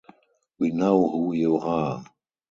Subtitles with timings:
[0.57, 2.03] We know who you are.